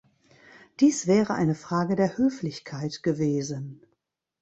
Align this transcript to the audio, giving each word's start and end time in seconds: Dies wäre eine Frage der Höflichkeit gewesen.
Dies 0.79 1.05
wäre 1.05 1.35
eine 1.35 1.53
Frage 1.53 1.95
der 1.95 2.17
Höflichkeit 2.17 3.03
gewesen. 3.03 3.83